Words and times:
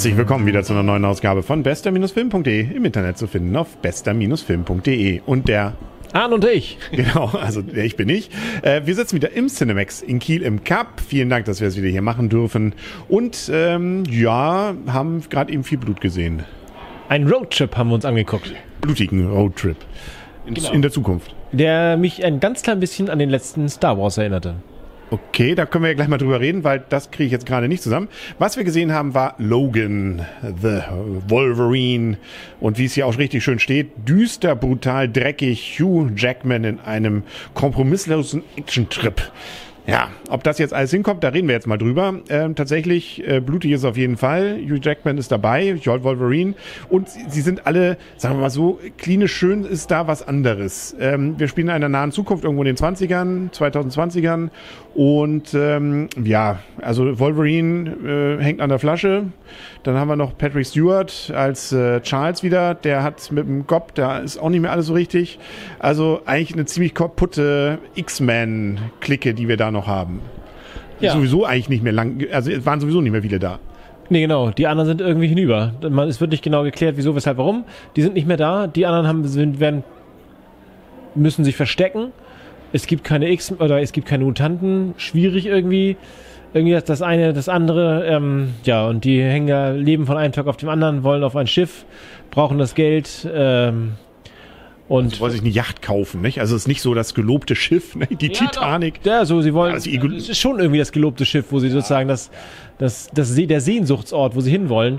Herzlich 0.00 0.16
willkommen 0.16 0.46
wieder 0.46 0.62
zu 0.62 0.72
einer 0.72 0.82
neuen 0.82 1.04
Ausgabe 1.04 1.42
von 1.42 1.62
bester-film.de 1.62 2.74
im 2.74 2.86
Internet 2.86 3.18
zu 3.18 3.26
finden 3.26 3.54
auf 3.54 3.76
bester-film.de 3.82 5.20
und 5.26 5.46
der 5.46 5.74
Arne 6.14 6.36
und 6.36 6.44
ich. 6.46 6.78
Genau, 6.90 7.26
also 7.26 7.62
ich 7.74 7.96
bin 7.96 8.08
ich. 8.08 8.30
Äh, 8.62 8.86
wir 8.86 8.94
sitzen 8.94 9.16
wieder 9.16 9.32
im 9.32 9.48
Cinemax 9.48 10.00
in 10.00 10.18
Kiel 10.18 10.40
im 10.40 10.64
Cup. 10.64 11.02
Vielen 11.06 11.28
Dank, 11.28 11.44
dass 11.44 11.60
wir 11.60 11.68
es 11.68 11.76
wieder 11.76 11.88
hier 11.88 12.00
machen 12.00 12.30
dürfen. 12.30 12.74
Und 13.10 13.50
ähm, 13.52 14.04
ja, 14.08 14.74
haben 14.86 15.20
gerade 15.28 15.52
eben 15.52 15.64
viel 15.64 15.76
Blut 15.76 16.00
gesehen. 16.00 16.44
Ein 17.10 17.28
Roadtrip 17.28 17.76
haben 17.76 17.90
wir 17.90 17.96
uns 17.96 18.06
angeguckt. 18.06 18.54
Blutigen 18.80 19.30
Roadtrip. 19.30 19.76
In, 20.46 20.54
Genau. 20.54 20.72
in 20.72 20.80
der 20.80 20.92
Zukunft. 20.92 21.34
Der 21.52 21.98
mich 21.98 22.24
ein 22.24 22.40
ganz 22.40 22.62
klein 22.62 22.80
bisschen 22.80 23.10
an 23.10 23.18
den 23.18 23.28
letzten 23.28 23.68
Star 23.68 23.98
Wars 23.98 24.16
erinnerte. 24.16 24.54
Okay, 25.12 25.56
da 25.56 25.66
können 25.66 25.82
wir 25.82 25.88
ja 25.88 25.94
gleich 25.94 26.06
mal 26.06 26.18
drüber 26.18 26.38
reden, 26.38 26.62
weil 26.62 26.84
das 26.88 27.10
kriege 27.10 27.24
ich 27.24 27.32
jetzt 27.32 27.44
gerade 27.44 27.66
nicht 27.66 27.82
zusammen. 27.82 28.08
Was 28.38 28.56
wir 28.56 28.62
gesehen 28.62 28.92
haben, 28.92 29.12
war 29.12 29.34
Logan, 29.38 30.24
The 30.62 30.82
Wolverine. 31.26 32.16
Und 32.60 32.78
wie 32.78 32.84
es 32.84 32.94
hier 32.94 33.08
auch 33.08 33.18
richtig 33.18 33.42
schön 33.42 33.58
steht, 33.58 33.90
düster, 34.08 34.54
brutal, 34.54 35.10
dreckig, 35.10 35.80
Hugh 35.80 36.12
Jackman 36.14 36.62
in 36.62 36.78
einem 36.78 37.24
kompromisslosen 37.54 38.44
Action-Trip. 38.56 39.20
Ja, 39.86 40.08
ob 40.28 40.44
das 40.44 40.58
jetzt 40.58 40.74
alles 40.74 40.90
hinkommt, 40.90 41.24
da 41.24 41.28
reden 41.28 41.48
wir 41.48 41.54
jetzt 41.54 41.66
mal 41.66 41.78
drüber. 41.78 42.14
Ähm, 42.28 42.54
tatsächlich, 42.54 43.26
äh, 43.26 43.40
blutig 43.40 43.72
ist 43.72 43.84
auf 43.84 43.96
jeden 43.96 44.16
Fall. 44.16 44.58
Hugh 44.62 44.78
Jackman 44.80 45.18
ist 45.18 45.32
dabei, 45.32 45.70
Joel 45.70 46.04
Wolverine. 46.04 46.54
Und 46.88 47.08
sie, 47.08 47.24
sie 47.28 47.40
sind 47.40 47.66
alle, 47.66 47.96
sagen 48.16 48.36
wir 48.36 48.42
mal 48.42 48.50
so, 48.50 48.78
klinisch 48.98 49.32
schön 49.32 49.64
ist 49.64 49.90
da 49.90 50.06
was 50.06 50.26
anderes. 50.26 50.94
Ähm, 51.00 51.38
wir 51.38 51.48
spielen 51.48 51.68
in 51.68 51.74
einer 51.74 51.88
nahen 51.88 52.12
Zukunft, 52.12 52.44
irgendwo 52.44 52.62
in 52.62 52.74
den 52.74 52.76
20ern, 52.76 53.52
2020ern. 53.52 54.50
Und 54.94 55.54
ähm, 55.54 56.08
ja, 56.22 56.58
also 56.80 57.18
Wolverine 57.18 58.38
äh, 58.38 58.42
hängt 58.42 58.60
an 58.60 58.68
der 58.68 58.78
Flasche. 58.78 59.26
Dann 59.82 59.96
haben 59.96 60.08
wir 60.08 60.16
noch 60.16 60.36
Patrick 60.36 60.66
Stewart 60.66 61.32
als 61.34 61.72
äh, 61.72 62.00
Charles 62.00 62.42
wieder. 62.42 62.74
Der 62.74 63.02
hat 63.02 63.32
mit 63.32 63.46
dem 63.46 63.66
Gob, 63.66 63.94
da 63.94 64.18
ist 64.18 64.38
auch 64.38 64.50
nicht 64.50 64.60
mehr 64.60 64.72
alles 64.72 64.86
so 64.86 64.94
richtig. 64.94 65.38
Also 65.78 66.20
eigentlich 66.26 66.54
eine 66.54 66.66
ziemlich 66.66 66.94
kaputte 66.94 67.78
X-Men-Clique, 67.94 69.32
die 69.32 69.48
wir 69.48 69.56
da 69.56 69.69
noch 69.70 69.86
haben. 69.86 70.20
Ja. 71.00 71.12
Sowieso 71.12 71.44
eigentlich 71.44 71.68
nicht 71.68 71.82
mehr 71.82 71.92
lang, 71.92 72.26
also 72.32 72.50
es 72.50 72.66
waren 72.66 72.80
sowieso 72.80 73.00
nicht 73.00 73.12
mehr 73.12 73.22
viele 73.22 73.38
da. 73.38 73.58
Nee, 74.10 74.22
genau. 74.22 74.50
Die 74.50 74.66
anderen 74.66 74.88
sind 74.88 75.00
irgendwie 75.00 75.28
hinüber. 75.28 75.72
Man, 75.88 76.08
es 76.08 76.20
wird 76.20 76.32
nicht 76.32 76.42
genau 76.42 76.64
geklärt, 76.64 76.96
wieso, 76.96 77.14
weshalb, 77.14 77.38
warum. 77.38 77.64
Die 77.94 78.02
sind 78.02 78.14
nicht 78.14 78.26
mehr 78.26 78.36
da. 78.36 78.66
Die 78.66 78.84
anderen 78.84 79.06
haben, 79.06 79.24
sind, 79.26 79.60
werden, 79.60 79.84
müssen 81.14 81.44
sich 81.44 81.54
verstecken. 81.54 82.12
Es 82.72 82.86
gibt 82.88 83.04
keine 83.04 83.30
X 83.30 83.52
oder 83.52 83.80
es 83.80 83.92
gibt 83.92 84.08
keine 84.08 84.24
Mutanten. 84.24 84.94
Schwierig 84.96 85.46
irgendwie. 85.46 85.96
Irgendwie 86.52 86.72
das, 86.72 86.84
das 86.84 87.02
eine, 87.02 87.32
das 87.32 87.48
andere. 87.48 88.04
Ähm, 88.04 88.54
ja, 88.64 88.84
und 88.88 89.04
die 89.04 89.22
hängen 89.22 89.46
ja, 89.46 89.70
leben 89.70 90.06
von 90.06 90.16
einem 90.16 90.32
Tag 90.32 90.48
auf 90.48 90.56
dem 90.56 90.68
anderen, 90.68 91.04
wollen 91.04 91.22
auf 91.22 91.36
ein 91.36 91.46
Schiff, 91.46 91.84
brauchen 92.32 92.58
das 92.58 92.74
Geld. 92.74 93.28
Ähm, 93.32 93.92
und 94.90 95.14
Sie 95.14 95.20
wollen 95.20 95.30
sich 95.32 95.40
eine 95.40 95.50
Yacht 95.50 95.82
kaufen, 95.82 96.20
nicht? 96.20 96.40
Also 96.40 96.56
es 96.56 96.62
ist 96.62 96.68
nicht 96.68 96.82
so 96.82 96.92
das 96.94 97.14
gelobte 97.14 97.54
Schiff, 97.54 97.94
ne? 97.94 98.06
die 98.08 98.28
Titanic. 98.30 99.00
Ja, 99.04 99.24
so 99.24 99.40
sie 99.40 99.54
wollen. 99.54 99.72
Ja, 99.78 99.90
Ego- 99.92 100.08
es 100.08 100.28
ist 100.28 100.38
schon 100.38 100.58
irgendwie 100.58 100.78
das 100.80 100.90
gelobte 100.90 101.24
Schiff, 101.24 101.46
wo 101.50 101.60
sie 101.60 101.70
sozusagen 101.70 102.08
das, 102.08 102.30
das, 102.78 103.08
das 103.14 103.34
der 103.34 103.60
Sehnsuchtsort, 103.60 104.34
wo 104.34 104.40
sie 104.40 104.50
hinwollen. 104.50 104.98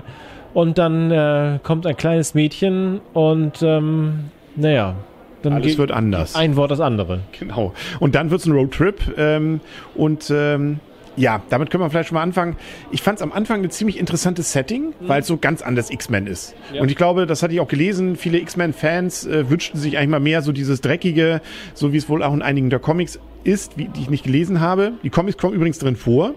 Und 0.54 0.78
dann 0.78 1.10
äh, 1.10 1.58
kommt 1.62 1.86
ein 1.86 1.96
kleines 1.96 2.34
Mädchen 2.34 3.00
und 3.12 3.62
ähm, 3.62 4.30
naja, 4.56 4.96
dann 5.42 5.52
Alles 5.54 5.76
wird 5.76 5.90
anders. 5.92 6.34
ein 6.36 6.56
Wort 6.56 6.70
das 6.70 6.80
andere. 6.80 7.20
Genau. 7.38 7.74
Und 8.00 8.14
dann 8.14 8.30
wird's 8.30 8.46
ein 8.46 8.52
Roadtrip. 8.52 9.00
Ähm, 9.18 9.60
und 9.94 10.30
ähm, 10.34 10.80
ja, 11.16 11.42
damit 11.50 11.70
können 11.70 11.82
wir 11.82 11.90
vielleicht 11.90 12.08
schon 12.08 12.16
mal 12.16 12.22
anfangen. 12.22 12.56
Ich 12.90 13.02
fand 13.02 13.18
es 13.18 13.22
am 13.22 13.32
Anfang 13.32 13.62
ein 13.62 13.70
ziemlich 13.70 13.98
interessantes 13.98 14.52
Setting, 14.52 14.94
weil 15.00 15.20
es 15.20 15.26
so 15.26 15.36
ganz 15.36 15.62
anders 15.62 15.90
X-Men 15.90 16.26
ist. 16.26 16.54
Ja. 16.72 16.80
Und 16.80 16.90
ich 16.90 16.96
glaube, 16.96 17.26
das 17.26 17.42
hatte 17.42 17.52
ich 17.52 17.60
auch 17.60 17.68
gelesen, 17.68 18.16
viele 18.16 18.38
X-Men-Fans 18.38 19.26
äh, 19.26 19.50
wünschten 19.50 19.78
sich 19.78 19.98
eigentlich 19.98 20.10
mal 20.10 20.20
mehr 20.20 20.42
so 20.42 20.52
dieses 20.52 20.80
Dreckige, 20.80 21.40
so 21.74 21.92
wie 21.92 21.98
es 21.98 22.08
wohl 22.08 22.22
auch 22.22 22.32
in 22.32 22.42
einigen 22.42 22.70
der 22.70 22.78
Comics 22.78 23.18
ist, 23.44 23.76
wie, 23.76 23.86
die 23.86 24.00
ich 24.00 24.10
nicht 24.10 24.24
gelesen 24.24 24.60
habe. 24.60 24.92
Die 25.02 25.10
Comics 25.10 25.36
kommen 25.36 25.54
übrigens 25.54 25.78
drin 25.78 25.96
vor. 25.96 26.34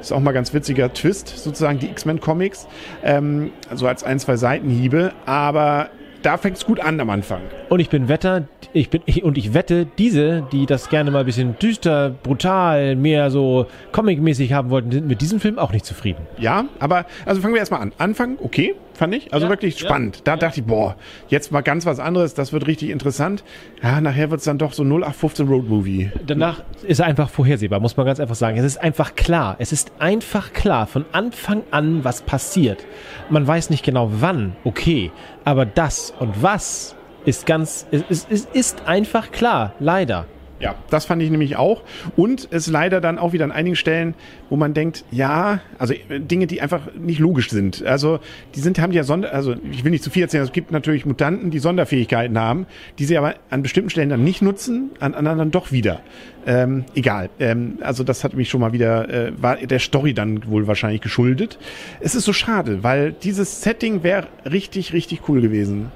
Ist 0.00 0.12
auch 0.12 0.20
mal 0.20 0.32
ganz 0.32 0.54
witziger 0.54 0.92
Twist, 0.92 1.28
sozusagen 1.28 1.78
die 1.78 1.88
X-Men-Comics. 1.88 2.66
Ähm, 3.02 3.50
so 3.74 3.86
als 3.86 4.04
ein, 4.04 4.18
zwei 4.18 4.36
Seitenhiebe. 4.36 5.12
Aber 5.26 5.90
da 6.24 6.38
fängt's 6.38 6.64
gut 6.64 6.80
an 6.80 6.98
am 7.00 7.10
Anfang. 7.10 7.42
Und 7.68 7.80
ich 7.80 7.90
bin 7.90 8.08
Wetter, 8.08 8.48
ich 8.72 8.88
bin 8.88 9.02
ich, 9.04 9.22
und 9.22 9.36
ich 9.36 9.52
wette, 9.52 9.86
diese, 9.98 10.46
die 10.52 10.66
das 10.66 10.88
gerne 10.88 11.10
mal 11.10 11.20
ein 11.20 11.26
bisschen 11.26 11.58
düster, 11.58 12.10
brutal, 12.10 12.96
mehr 12.96 13.30
so 13.30 13.66
comic-mäßig 13.92 14.52
haben 14.52 14.70
wollten, 14.70 14.90
sind 14.90 15.06
mit 15.06 15.20
diesem 15.20 15.38
Film 15.38 15.58
auch 15.58 15.72
nicht 15.72 15.84
zufrieden. 15.84 16.26
Ja, 16.38 16.64
aber 16.78 17.04
also 17.26 17.40
fangen 17.40 17.54
wir 17.54 17.60
erstmal 17.60 17.82
an. 17.82 17.92
Anfang, 17.98 18.38
okay, 18.42 18.74
fand 18.96 19.14
ich. 19.14 19.32
Also 19.32 19.46
Ja, 19.46 19.50
wirklich 19.50 19.80
ja, 19.80 19.86
spannend. 19.86 20.22
Da 20.24 20.36
dachte 20.36 20.60
ich, 20.60 20.66
boah, 20.66 20.96
jetzt 21.28 21.52
mal 21.52 21.62
ganz 21.62 21.86
was 21.86 21.98
anderes, 21.98 22.34
das 22.34 22.52
wird 22.52 22.66
richtig 22.66 22.90
interessant. 22.90 23.44
Ja, 23.82 24.00
nachher 24.00 24.30
wird's 24.30 24.44
dann 24.44 24.58
doch 24.58 24.72
so 24.72 24.82
0815 24.82 25.48
Road 25.48 25.68
Movie. 25.68 26.10
Danach 26.26 26.62
ist 26.82 27.00
er 27.00 27.06
einfach 27.06 27.30
vorhersehbar, 27.30 27.80
muss 27.80 27.96
man 27.96 28.06
ganz 28.06 28.20
einfach 28.20 28.34
sagen. 28.34 28.58
Es 28.58 28.64
ist 28.64 28.78
einfach 28.78 29.14
klar. 29.14 29.56
Es 29.58 29.72
ist 29.72 29.92
einfach 29.98 30.52
klar 30.52 30.86
von 30.86 31.04
Anfang 31.12 31.62
an, 31.70 32.04
was 32.04 32.22
passiert. 32.22 32.86
Man 33.30 33.46
weiß 33.46 33.70
nicht 33.70 33.84
genau 33.84 34.10
wann, 34.20 34.56
okay, 34.64 35.10
aber 35.44 35.66
das 35.66 36.12
und 36.18 36.42
was 36.42 36.96
ist 37.24 37.46
ganz, 37.46 37.86
es 37.90 38.02
ist, 38.08 38.30
es 38.30 38.44
ist 38.52 38.86
einfach 38.86 39.32
klar, 39.32 39.74
leider. 39.80 40.26
Ja, 40.60 40.76
das 40.88 41.04
fand 41.04 41.20
ich 41.20 41.30
nämlich 41.30 41.56
auch. 41.56 41.82
Und 42.16 42.48
es 42.50 42.68
leider 42.68 43.00
dann 43.00 43.18
auch 43.18 43.32
wieder 43.32 43.44
an 43.44 43.52
einigen 43.52 43.74
Stellen, 43.74 44.14
wo 44.48 44.56
man 44.56 44.72
denkt, 44.72 45.04
ja, 45.10 45.60
also 45.78 45.94
äh, 45.94 46.20
Dinge, 46.20 46.46
die 46.46 46.60
einfach 46.60 46.94
nicht 46.94 47.18
logisch 47.18 47.50
sind. 47.50 47.84
Also 47.84 48.20
die 48.54 48.60
sind, 48.60 48.78
haben 48.78 48.92
ja 48.92 49.02
Sonder, 49.02 49.32
also 49.32 49.56
ich 49.72 49.82
will 49.82 49.90
nicht 49.90 50.04
zu 50.04 50.10
viel 50.10 50.22
erzählen, 50.22 50.44
es 50.44 50.52
gibt 50.52 50.70
natürlich 50.70 51.06
Mutanten, 51.06 51.50
die 51.50 51.58
Sonderfähigkeiten 51.58 52.38
haben, 52.38 52.66
die 52.98 53.04
sie 53.04 53.18
aber 53.18 53.34
an 53.50 53.62
bestimmten 53.62 53.90
Stellen 53.90 54.08
dann 54.08 54.22
nicht 54.22 54.42
nutzen, 54.42 54.90
an 55.00 55.14
anderen 55.14 55.38
dann 55.38 55.50
doch 55.50 55.72
wieder. 55.72 56.00
Ähm, 56.46 56.84
egal. 56.94 57.30
Ähm, 57.40 57.78
also 57.80 58.04
das 58.04 58.22
hat 58.22 58.34
mich 58.34 58.48
schon 58.48 58.60
mal 58.60 58.72
wieder, 58.72 59.08
äh, 59.08 59.32
war 59.42 59.56
der 59.56 59.78
Story 59.80 60.14
dann 60.14 60.46
wohl 60.46 60.66
wahrscheinlich 60.66 61.00
geschuldet. 61.00 61.58
Es 62.00 62.14
ist 62.14 62.24
so 62.24 62.32
schade, 62.32 62.82
weil 62.82 63.12
dieses 63.12 63.62
Setting 63.62 64.02
wäre 64.02 64.28
richtig, 64.48 64.92
richtig 64.92 65.28
cool 65.28 65.40
gewesen. 65.40 65.90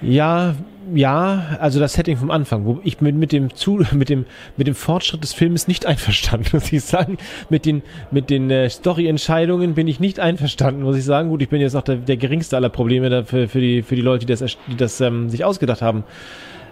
Ja, 0.00 0.56
ja, 0.94 1.56
also 1.60 1.80
das 1.80 1.94
Setting 1.94 2.16
vom 2.16 2.30
Anfang, 2.30 2.64
wo 2.64 2.80
ich 2.84 3.00
mit, 3.00 3.14
mit 3.14 3.32
dem 3.32 3.54
zu, 3.54 3.82
mit 3.92 4.08
dem, 4.08 4.26
mit 4.56 4.66
dem 4.66 4.74
Fortschritt 4.74 5.22
des 5.22 5.32
Filmes 5.32 5.68
nicht 5.68 5.86
einverstanden, 5.92 6.48
muss 6.52 6.72
ich 6.72 6.82
sagen. 6.82 7.18
Mit 7.48 7.66
den, 7.66 7.82
mit 8.10 8.30
den 8.30 8.50
äh, 8.50 8.68
Story-Entscheidungen 8.68 9.74
bin 9.74 9.88
ich 9.88 10.00
nicht 10.00 10.20
einverstanden, 10.20 10.82
muss 10.82 10.96
ich 10.96 11.04
sagen. 11.04 11.28
Gut, 11.28 11.42
ich 11.42 11.48
bin 11.48 11.60
jetzt 11.60 11.74
auch 11.74 11.82
der, 11.82 11.96
der 11.96 12.16
geringste 12.16 12.56
aller 12.56 12.68
Probleme 12.68 13.10
dafür, 13.10 13.48
für 13.48 13.60
die, 13.60 13.82
für 13.82 13.96
die 13.96 14.02
Leute, 14.02 14.26
die 14.26 14.32
das, 14.32 14.56
die 14.68 14.76
das 14.76 15.00
ähm, 15.00 15.28
sich 15.30 15.44
ausgedacht 15.44 15.82
haben. 15.82 16.04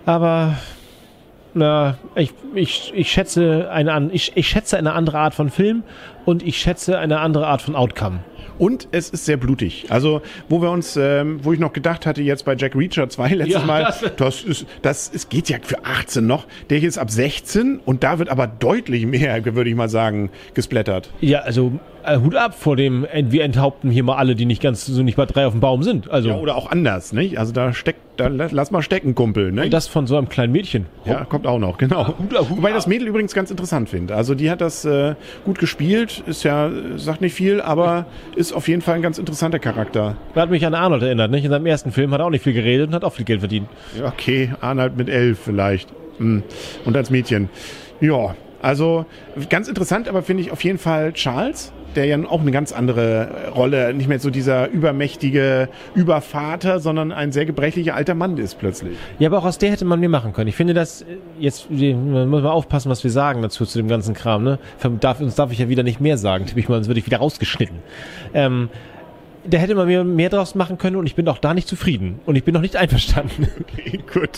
Aber 0.06 0.56
na, 1.54 1.98
ich, 2.14 2.32
ich, 2.54 2.92
ich 2.94 3.10
schätze 3.10 3.70
eine 3.70 3.92
an, 3.92 4.10
ich, 4.12 4.32
ich 4.36 4.48
schätze 4.48 4.76
eine 4.78 4.92
andere 4.92 5.18
Art 5.18 5.34
von 5.34 5.50
Film 5.50 5.82
und 6.24 6.42
ich 6.42 6.58
schätze 6.58 6.98
eine 6.98 7.20
andere 7.20 7.46
Art 7.46 7.62
von 7.62 7.74
Outcome. 7.76 8.20
Und 8.58 8.88
es 8.92 9.08
ist 9.08 9.24
sehr 9.24 9.38
blutig. 9.38 9.86
Also, 9.88 10.20
wo 10.50 10.60
wir 10.60 10.70
uns, 10.70 10.94
ähm, 10.96 11.40
wo 11.42 11.54
ich 11.54 11.58
noch 11.58 11.72
gedacht 11.72 12.04
hatte, 12.04 12.20
jetzt 12.20 12.44
bei 12.44 12.54
Jack 12.54 12.76
Reacher 12.76 13.08
2 13.08 13.28
letztes 13.34 13.54
Ja, 13.62 13.66
Mal, 13.66 13.84
das- 13.84 14.04
das 14.16 14.42
ist, 14.42 14.66
das 14.82 15.08
ist, 15.08 15.30
geht 15.30 15.48
ja 15.48 15.56
für 15.62 15.82
18 15.84 16.26
noch. 16.26 16.44
Der 16.68 16.76
hier 16.78 16.88
ist 16.88 16.98
ab 16.98 17.10
16 17.10 17.80
und 17.84 18.02
da 18.04 18.18
wird 18.18 18.28
aber 18.28 18.46
deutlich 18.46 19.06
mehr, 19.06 19.42
würde 19.54 19.70
ich 19.70 19.76
mal 19.76 19.88
sagen, 19.88 20.28
gesplattert. 20.52 21.10
Ja, 21.22 21.38
also 21.40 21.72
äh, 22.04 22.18
Hut 22.18 22.34
ab 22.36 22.54
vor 22.54 22.76
dem, 22.76 23.06
wir 23.12 23.44
enthaupten 23.44 23.90
hier 23.90 24.02
mal 24.04 24.16
alle, 24.16 24.34
die 24.34 24.46
nicht 24.46 24.62
ganz 24.62 24.86
so 24.86 25.02
nicht 25.02 25.16
bei 25.16 25.26
drei 25.26 25.46
auf 25.46 25.52
dem 25.52 25.60
Baum 25.60 25.82
sind. 25.82 26.10
Also 26.10 26.30
Ja, 26.30 26.36
oder 26.36 26.56
auch 26.56 26.70
anders, 26.70 27.12
nicht? 27.12 27.38
Also 27.38 27.52
da 27.52 27.72
steckt, 27.72 28.00
da 28.16 28.28
la- 28.28 28.48
lass 28.50 28.70
mal 28.70 28.82
stecken, 28.82 29.14
Kumpel, 29.14 29.52
ne? 29.52 29.68
das 29.70 29.86
von 29.88 30.06
so 30.06 30.16
einem 30.16 30.28
kleinen 30.28 30.52
Mädchen. 30.52 30.86
ja, 31.04 31.24
kommt 31.24 31.46
auch 31.46 31.58
noch, 31.58 31.78
genau. 31.78 32.14
Wobei 32.48 32.72
das 32.72 32.86
Mädel 32.86 33.08
übrigens 33.08 33.34
ganz 33.34 33.50
interessant 33.50 33.88
finde. 33.88 34.14
Also 34.14 34.34
die 34.34 34.50
hat 34.50 34.60
das 34.60 34.84
äh, 34.84 35.14
gut 35.44 35.58
gespielt, 35.58 36.22
ist 36.26 36.42
ja, 36.42 36.70
sagt 36.96 37.20
nicht 37.20 37.34
viel, 37.34 37.60
aber 37.60 38.06
ist 38.36 38.52
auf 38.52 38.68
jeden 38.68 38.82
Fall 38.82 38.96
ein 38.96 39.02
ganz 39.02 39.18
interessanter 39.18 39.58
Charakter. 39.58 40.16
Hat 40.34 40.50
mich 40.50 40.64
an 40.66 40.74
Arnold 40.74 41.02
erinnert, 41.02 41.30
nicht? 41.30 41.44
In 41.44 41.50
seinem 41.50 41.66
ersten 41.66 41.92
Film 41.92 42.12
hat 42.12 42.20
er 42.20 42.26
auch 42.26 42.30
nicht 42.30 42.44
viel 42.44 42.52
geredet 42.54 42.88
und 42.88 42.94
hat 42.94 43.04
auch 43.04 43.12
viel 43.12 43.24
Geld 43.24 43.40
verdient. 43.40 43.68
Ja, 43.98 44.06
okay, 44.08 44.52
Arnold 44.60 44.96
mit 44.96 45.08
elf 45.08 45.38
vielleicht. 45.44 45.88
Hm. 46.18 46.42
Und 46.84 46.96
als 46.96 47.10
Mädchen. 47.10 47.48
Ja, 48.00 48.34
also 48.62 49.06
ganz 49.48 49.68
interessant, 49.68 50.08
aber 50.08 50.22
finde 50.22 50.42
ich 50.42 50.50
auf 50.52 50.62
jeden 50.64 50.78
Fall 50.78 51.12
Charles, 51.12 51.72
der 51.96 52.04
ja 52.04 52.18
auch 52.28 52.40
eine 52.40 52.52
ganz 52.52 52.72
andere 52.72 53.50
Rolle, 53.54 53.92
nicht 53.94 54.08
mehr 54.08 54.20
so 54.20 54.30
dieser 54.30 54.68
übermächtige 54.68 55.68
Übervater, 55.94 56.78
sondern 56.78 57.10
ein 57.10 57.32
sehr 57.32 57.46
gebrechlicher 57.46 57.94
alter 57.94 58.14
Mann 58.14 58.36
ist 58.38 58.58
plötzlich. 58.58 58.96
Ja, 59.18 59.28
aber 59.28 59.38
auch 59.38 59.44
aus 59.44 59.58
der 59.58 59.72
hätte 59.72 59.84
man 59.84 59.98
mehr 59.98 60.08
machen 60.08 60.32
können. 60.32 60.48
Ich 60.48 60.56
finde 60.56 60.72
das, 60.74 61.02
äh, 61.02 61.06
jetzt 61.38 61.66
die- 61.68 61.94
man 61.94 62.28
muss 62.28 62.42
mal 62.42 62.50
aufpassen, 62.50 62.90
was 62.90 63.02
wir 63.02 63.10
sagen 63.10 63.42
dazu, 63.42 63.64
zu 63.66 63.78
dem 63.78 63.88
ganzen 63.88 64.14
Kram, 64.14 64.44
ne? 64.44 64.58
Darf, 65.00 65.20
uns 65.20 65.34
darf 65.34 65.50
ich 65.52 65.58
ja 65.58 65.68
wieder 65.68 65.82
nicht 65.82 66.00
mehr 66.00 66.16
sagen. 66.16 66.46
Tippe 66.46 66.60
ich 66.60 66.68
mal, 66.68 66.76
sonst 66.76 66.88
würde 66.88 67.00
ich 67.00 67.06
wieder 67.06 67.18
rausgeschnitten. 67.18 67.78
Ähm, 68.34 68.68
da 69.44 69.58
hätte 69.58 69.74
man 69.74 69.86
mir 69.86 70.04
mehr 70.04 70.28
draus 70.28 70.54
machen 70.54 70.78
können 70.78 70.96
und 70.96 71.06
ich 71.06 71.14
bin 71.14 71.26
auch 71.28 71.38
da 71.38 71.54
nicht 71.54 71.68
zufrieden. 71.68 72.20
Und 72.26 72.36
ich 72.36 72.44
bin 72.44 72.54
noch 72.54 72.60
nicht 72.60 72.76
einverstanden. 72.76 73.48
Okay, 73.60 74.00
gut. 74.12 74.30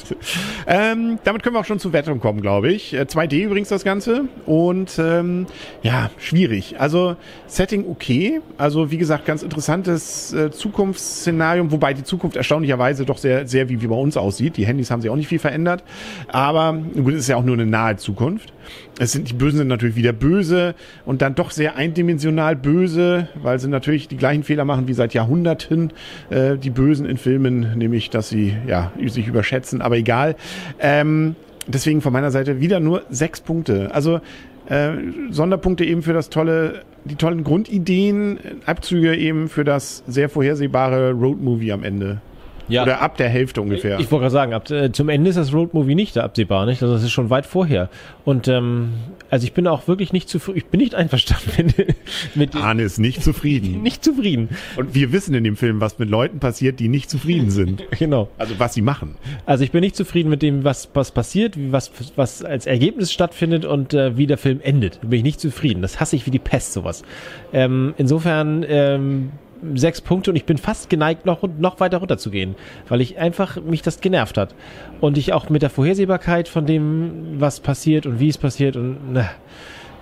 Ähm, 0.66 1.18
damit 1.24 1.42
können 1.42 1.54
wir 1.54 1.60
auch 1.60 1.64
schon 1.64 1.78
zur 1.78 1.92
Wertung 1.92 2.20
kommen, 2.20 2.40
glaube 2.42 2.70
ich. 2.70 2.92
Äh, 2.92 3.02
2D 3.02 3.44
übrigens 3.44 3.68
das 3.68 3.82
Ganze. 3.82 4.24
Und 4.46 4.98
ähm, 4.98 5.46
ja, 5.82 6.10
schwierig. 6.18 6.78
Also 6.78 7.16
Setting 7.46 7.86
okay. 7.88 8.40
Also 8.58 8.90
wie 8.90 8.98
gesagt, 8.98 9.24
ganz 9.24 9.42
interessantes 9.42 10.32
äh, 10.32 10.50
Zukunftsszenario, 10.50 11.70
wobei 11.70 11.94
die 11.94 12.04
Zukunft 12.04 12.36
erstaunlicherweise 12.36 13.04
doch 13.04 13.18
sehr, 13.18 13.46
sehr 13.46 13.68
wie, 13.68 13.80
wie 13.80 13.86
bei 13.86 13.96
uns 13.96 14.16
aussieht. 14.16 14.56
Die 14.56 14.66
Handys 14.66 14.90
haben 14.90 15.00
sich 15.00 15.10
auch 15.10 15.16
nicht 15.16 15.28
viel 15.28 15.38
verändert. 15.38 15.82
Aber 16.28 16.74
gut, 16.94 17.14
es 17.14 17.20
ist 17.20 17.28
ja 17.28 17.36
auch 17.36 17.44
nur 17.44 17.54
eine 17.54 17.66
nahe 17.66 17.96
Zukunft. 17.96 18.52
Es 18.98 19.12
sind, 19.12 19.30
die 19.30 19.34
Bösen 19.34 19.58
sind 19.58 19.68
natürlich 19.68 19.96
wieder 19.96 20.12
böse 20.12 20.74
und 21.04 21.22
dann 21.22 21.34
doch 21.34 21.50
sehr 21.50 21.76
eindimensional 21.76 22.56
böse, 22.56 23.28
weil 23.34 23.58
sie 23.58 23.68
natürlich 23.68 24.08
die 24.08 24.16
gleichen 24.16 24.42
Fehler 24.42 24.64
machen 24.64 24.88
wie 24.88 24.94
seit 24.94 25.14
Jahrhunderten 25.14 25.92
äh, 26.30 26.56
die 26.56 26.70
Bösen 26.70 27.06
in 27.06 27.16
Filmen, 27.16 27.76
nämlich 27.76 28.10
dass 28.10 28.28
sie 28.28 28.56
ja 28.66 28.92
sich 29.06 29.26
überschätzen, 29.26 29.82
aber 29.82 29.96
egal. 29.96 30.36
Ähm, 30.78 31.36
deswegen 31.66 32.00
von 32.00 32.12
meiner 32.12 32.30
Seite 32.30 32.60
wieder 32.60 32.80
nur 32.80 33.02
sechs 33.10 33.40
Punkte. 33.40 33.94
Also 33.94 34.20
äh, 34.68 34.92
Sonderpunkte 35.30 35.84
eben 35.84 36.02
für 36.02 36.12
das 36.12 36.30
tolle, 36.30 36.82
die 37.04 37.16
tollen 37.16 37.44
Grundideen, 37.44 38.38
Abzüge 38.66 39.16
eben 39.16 39.48
für 39.48 39.64
das 39.64 40.02
sehr 40.06 40.28
vorhersehbare 40.28 41.12
Roadmovie 41.12 41.72
am 41.72 41.84
Ende. 41.84 42.20
Ja. 42.68 42.82
Oder 42.82 43.00
ab 43.00 43.16
der 43.16 43.28
Hälfte 43.28 43.60
ungefähr. 43.60 43.98
Ich 44.00 44.10
wollte 44.10 44.22
gerade 44.22 44.32
sagen, 44.32 44.54
ab, 44.54 44.70
äh, 44.70 44.92
zum 44.92 45.08
Ende 45.08 45.30
ist 45.30 45.36
das 45.36 45.52
Roadmovie 45.52 45.94
nicht 45.94 46.16
absehbar, 46.18 46.66
nicht? 46.66 46.82
Also 46.82 46.94
das 46.94 47.02
ist 47.02 47.10
schon 47.10 47.30
weit 47.30 47.46
vorher. 47.46 47.88
Und 48.24 48.48
ähm, 48.48 48.94
also 49.30 49.44
ich 49.44 49.52
bin 49.52 49.66
auch 49.66 49.88
wirklich 49.88 50.12
nicht 50.12 50.28
zufrieden, 50.28 50.58
ich 50.58 50.66
bin 50.66 50.80
nicht 50.80 50.94
einverstanden 51.02 51.74
mit, 51.76 51.96
mit 52.34 52.56
Arne 52.56 52.82
ist 52.82 52.98
nicht 52.98 53.22
zufrieden. 53.22 53.82
nicht 53.82 54.04
zufrieden. 54.04 54.50
Und 54.76 54.94
wir 54.94 55.12
wissen 55.12 55.34
in 55.34 55.44
dem 55.44 55.56
Film, 55.56 55.80
was 55.80 55.98
mit 55.98 56.08
Leuten 56.08 56.38
passiert, 56.38 56.80
die 56.80 56.88
nicht 56.88 57.10
zufrieden 57.10 57.50
sind. 57.50 57.82
Genau. 58.02 58.28
Also 58.36 58.58
was 58.58 58.74
sie 58.74 58.82
machen. 58.82 59.14
Also 59.46 59.62
ich 59.62 59.70
bin 59.70 59.80
nicht 59.80 59.94
zufrieden 59.94 60.28
mit 60.28 60.42
dem, 60.42 60.64
was, 60.64 60.88
was 60.92 61.12
passiert, 61.12 61.54
was, 61.70 61.92
was 62.16 62.42
als 62.42 62.66
Ergebnis 62.66 63.12
stattfindet 63.12 63.64
und 63.64 63.94
äh, 63.94 64.16
wie 64.16 64.26
der 64.26 64.38
Film 64.38 64.60
endet. 64.60 64.98
Da 65.02 65.08
bin 65.08 65.18
ich 65.18 65.22
nicht 65.22 65.40
zufrieden. 65.40 65.82
Das 65.82 66.00
hasse 66.00 66.16
ich 66.16 66.26
wie 66.26 66.32
die 66.32 66.40
Pest, 66.40 66.72
sowas. 66.72 67.04
Ähm, 67.52 67.94
insofern 67.98 68.64
ähm, 68.66 69.30
sechs 69.74 70.00
Punkte 70.00 70.30
und 70.30 70.36
ich 70.36 70.44
bin 70.44 70.58
fast 70.58 70.90
geneigt, 70.90 71.26
noch, 71.26 71.42
noch 71.58 71.80
weiter 71.80 71.98
runterzugehen, 71.98 72.54
weil 72.88 73.00
ich 73.00 73.18
einfach 73.18 73.60
mich 73.60 73.82
das 73.82 74.00
genervt 74.00 74.38
hat. 74.38 74.54
Und 75.00 75.18
ich 75.18 75.32
auch 75.32 75.48
mit 75.48 75.62
der 75.62 75.70
Vorhersehbarkeit 75.70 76.48
von 76.48 76.66
dem, 76.66 77.40
was 77.40 77.60
passiert 77.60 78.06
und 78.06 78.20
wie 78.20 78.28
es 78.28 78.38
passiert 78.38 78.76
und 78.76 78.98
na, 79.12 79.30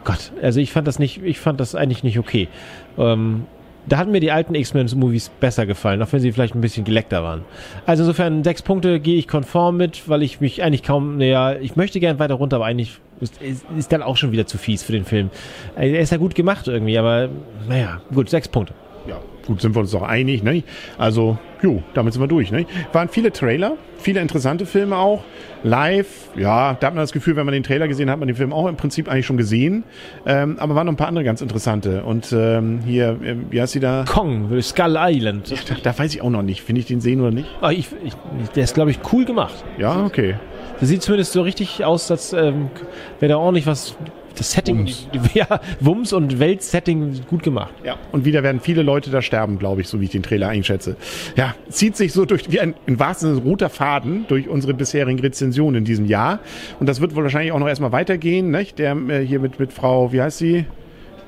Gott, 0.04 0.32
also 0.42 0.60
ich 0.60 0.72
fand 0.72 0.88
das 0.88 0.98
nicht, 0.98 1.22
ich 1.22 1.38
fand 1.38 1.60
das 1.60 1.74
eigentlich 1.74 2.02
nicht 2.02 2.18
okay. 2.18 2.48
Ähm, 2.96 3.44
da 3.86 3.96
hatten 3.96 4.10
mir 4.10 4.20
die 4.20 4.30
alten 4.30 4.54
X-Men-Movies 4.54 5.30
besser 5.40 5.66
gefallen, 5.66 6.02
auch 6.02 6.12
wenn 6.12 6.20
sie 6.20 6.32
vielleicht 6.32 6.54
ein 6.54 6.60
bisschen 6.60 6.84
geleckter 6.84 7.22
waren. 7.22 7.42
Also 7.86 8.02
insofern 8.02 8.44
sechs 8.44 8.62
Punkte 8.62 9.00
gehe 9.00 9.18
ich 9.18 9.26
konform 9.26 9.76
mit, 9.76 10.08
weil 10.08 10.22
ich 10.22 10.40
mich 10.40 10.62
eigentlich 10.62 10.82
kaum, 10.82 11.16
naja, 11.16 11.54
ich 11.54 11.76
möchte 11.76 12.00
gern 12.00 12.18
weiter 12.18 12.34
runter, 12.34 12.56
aber 12.56 12.66
eigentlich 12.66 12.98
ist, 13.20 13.40
ist, 13.42 13.64
ist 13.76 13.92
dann 13.92 14.02
auch 14.02 14.16
schon 14.16 14.32
wieder 14.32 14.46
zu 14.46 14.58
fies 14.58 14.82
für 14.82 14.92
den 14.92 15.04
Film. 15.04 15.30
Er 15.76 16.00
ist 16.00 16.12
ja 16.12 16.18
gut 16.18 16.34
gemacht 16.34 16.68
irgendwie, 16.68 16.98
aber 16.98 17.28
naja, 17.68 18.00
gut, 18.12 18.28
sechs 18.30 18.48
Punkte. 18.48 18.74
Ja, 19.10 19.16
gut, 19.44 19.60
sind 19.60 19.74
wir 19.74 19.80
uns 19.80 19.90
doch 19.90 20.02
einig, 20.02 20.44
ne? 20.44 20.62
Also, 20.96 21.36
jo, 21.62 21.82
damit 21.94 22.12
sind 22.12 22.22
wir 22.22 22.28
durch, 22.28 22.52
ne? 22.52 22.64
Waren 22.92 23.08
viele 23.08 23.32
Trailer, 23.32 23.72
viele 23.98 24.20
interessante 24.20 24.66
Filme 24.66 24.96
auch. 24.96 25.24
Live, 25.64 26.28
ja, 26.36 26.74
da 26.74 26.86
hat 26.86 26.94
man 26.94 27.02
das 27.02 27.10
Gefühl, 27.10 27.34
wenn 27.34 27.44
man 27.44 27.52
den 27.52 27.64
Trailer 27.64 27.88
gesehen 27.88 28.08
hat, 28.08 28.12
hat 28.12 28.20
man 28.20 28.28
den 28.28 28.36
Film 28.36 28.52
auch 28.52 28.68
im 28.68 28.76
Prinzip 28.76 29.08
eigentlich 29.08 29.26
schon 29.26 29.36
gesehen. 29.36 29.82
Ähm, 30.26 30.60
aber 30.60 30.76
waren 30.76 30.86
noch 30.86 30.92
ein 30.92 30.96
paar 30.96 31.08
andere 31.08 31.24
ganz 31.24 31.42
interessante. 31.42 32.04
Und 32.04 32.32
ähm, 32.32 32.82
hier, 32.86 33.18
äh, 33.20 33.34
wie 33.50 33.60
heißt 33.60 33.72
sie 33.72 33.80
da? 33.80 34.04
Kong, 34.08 34.62
Skull 34.62 34.96
Island. 34.96 35.52
Da, 35.68 35.74
da 35.82 35.98
weiß 35.98 36.14
ich 36.14 36.22
auch 36.22 36.30
noch 36.30 36.42
nicht. 36.42 36.62
Finde 36.62 36.80
ich 36.80 36.86
den 36.86 37.00
sehen 37.00 37.20
oder 37.20 37.32
nicht? 37.32 37.48
Ah, 37.60 37.72
ich, 37.72 37.88
ich, 38.04 38.14
der 38.54 38.62
ist, 38.62 38.74
glaube 38.74 38.92
ich, 38.92 39.00
cool 39.12 39.24
gemacht. 39.24 39.64
Ja, 39.76 40.04
okay. 40.04 40.36
Das 40.78 40.88
sieht 40.88 41.02
zumindest 41.02 41.32
so 41.32 41.42
richtig 41.42 41.84
aus, 41.84 42.10
als 42.12 42.32
ähm, 42.32 42.70
wäre 43.18 43.30
da 43.30 43.38
ordentlich 43.38 43.66
was. 43.66 43.96
Das 44.36 44.52
Setting, 44.52 44.78
Wumms. 44.78 45.06
ja, 45.34 45.60
Wumms 45.80 46.12
und 46.12 46.38
Weltsetting 46.38 47.20
gut 47.28 47.42
gemacht. 47.42 47.72
Ja. 47.84 47.96
Und 48.12 48.24
wieder 48.24 48.42
werden 48.42 48.60
viele 48.60 48.82
Leute 48.82 49.10
da 49.10 49.20
sterben, 49.22 49.58
glaube 49.58 49.80
ich, 49.80 49.88
so 49.88 50.00
wie 50.00 50.04
ich 50.04 50.10
den 50.10 50.22
Trailer 50.22 50.48
einschätze. 50.48 50.96
Ja, 51.36 51.54
zieht 51.68 51.96
sich 51.96 52.12
so 52.12 52.24
durch, 52.24 52.50
wie 52.50 52.60
ein, 52.60 52.74
in 52.86 52.98
wahrsten 52.98 53.34
Sinne 53.34 53.46
roter 53.46 53.68
Faden 53.68 54.24
durch 54.28 54.48
unsere 54.48 54.72
bisherigen 54.74 55.18
Rezensionen 55.20 55.78
in 55.80 55.84
diesem 55.84 56.06
Jahr. 56.06 56.38
Und 56.78 56.88
das 56.88 57.00
wird 57.00 57.14
wohl 57.16 57.22
wahrscheinlich 57.24 57.52
auch 57.52 57.58
noch 57.58 57.68
erstmal 57.68 57.92
weitergehen, 57.92 58.50
nicht? 58.50 58.78
Der 58.78 58.96
äh, 58.96 59.20
hier 59.26 59.40
mit, 59.40 59.58
mit 59.58 59.72
Frau, 59.72 60.12
wie 60.12 60.22
heißt 60.22 60.38
sie? 60.38 60.64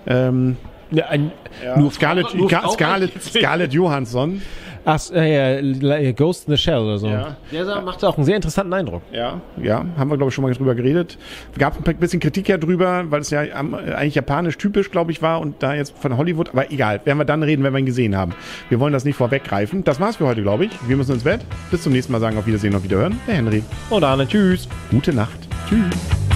Ähm, 0.06 0.56
Ja, 0.90 1.06
ein, 1.08 1.32
nur 1.76 1.90
Scarlett, 1.90 2.34
nur 2.34 2.48
Ga- 2.48 2.60
Frau- 2.62 2.72
Scarlett, 2.72 3.12
Scarlett 3.22 3.72
Johansson. 3.72 4.42
Ach, 4.84 5.00
äh, 5.12 5.60
ja, 5.62 6.12
Ghost 6.12 6.48
in 6.48 6.56
the 6.56 6.60
Shell 6.60 6.78
oder 6.78 6.98
so. 6.98 7.06
Ja. 7.06 7.36
Der 7.52 7.80
macht 7.82 8.04
auch 8.04 8.16
einen 8.16 8.24
sehr 8.24 8.36
interessanten 8.36 8.72
Eindruck. 8.72 9.02
Ja, 9.12 9.40
ja, 9.62 9.84
haben 9.96 10.10
wir, 10.10 10.16
glaube 10.16 10.30
ich, 10.30 10.34
schon 10.34 10.42
mal 10.42 10.52
drüber 10.52 10.74
geredet. 10.74 11.18
Gab 11.58 11.86
ein 11.86 11.96
bisschen 11.96 12.20
Kritik 12.20 12.48
ja 12.48 12.58
drüber, 12.58 13.04
weil 13.08 13.20
es 13.20 13.30
ja 13.30 13.40
eigentlich 13.40 14.14
japanisch 14.14 14.58
typisch, 14.58 14.90
glaube 14.90 15.12
ich, 15.12 15.22
war 15.22 15.40
und 15.40 15.62
da 15.62 15.74
jetzt 15.74 15.96
von 15.96 16.16
Hollywood. 16.16 16.50
Aber 16.50 16.70
egal, 16.70 17.00
werden 17.04 17.18
wir 17.18 17.24
dann 17.24 17.42
reden, 17.42 17.62
wenn 17.62 17.72
wir 17.72 17.78
ihn 17.78 17.86
gesehen 17.86 18.16
haben. 18.16 18.34
Wir 18.68 18.80
wollen 18.80 18.92
das 18.92 19.04
nicht 19.04 19.16
vorweggreifen. 19.16 19.84
Das 19.84 20.00
war's 20.00 20.16
für 20.16 20.26
heute, 20.26 20.42
glaube 20.42 20.64
ich. 20.64 20.72
Wir 20.88 20.96
müssen 20.96 21.12
ins 21.12 21.24
Bett. 21.24 21.40
Bis 21.70 21.82
zum 21.82 21.92
nächsten 21.92 22.12
Mal 22.12 22.20
sagen 22.20 22.36
auf 22.36 22.46
Wiedersehen, 22.46 22.74
auf 22.74 22.82
Wiederhören. 22.82 23.20
Der 23.26 23.34
Henry. 23.34 23.62
Und 23.90 24.04
Arne, 24.04 24.26
tschüss. 24.26 24.68
Gute 24.90 25.12
Nacht. 25.12 25.38
Tschüss. 25.68 26.31